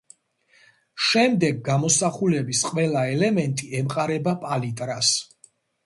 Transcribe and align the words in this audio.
შემდეგ 1.07 1.59
გამოსახულების 1.67 2.65
ყველა 2.73 3.07
ელემენტი 3.13 3.73
ემყარება 3.83 4.39
პალიტრას. 4.49 5.17